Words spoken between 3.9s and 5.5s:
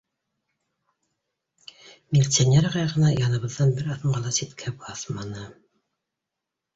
аҙымға ла ситкә баҫманы.